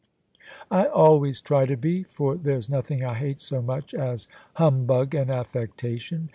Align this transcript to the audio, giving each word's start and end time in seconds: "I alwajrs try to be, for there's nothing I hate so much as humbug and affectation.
"I 0.71 0.85
alwajrs 0.85 1.43
try 1.43 1.67
to 1.67 1.77
be, 1.77 2.01
for 2.01 2.35
there's 2.35 2.71
nothing 2.71 3.03
I 3.05 3.13
hate 3.13 3.39
so 3.39 3.61
much 3.61 3.93
as 3.93 4.27
humbug 4.55 5.13
and 5.13 5.29
affectation. 5.29 6.29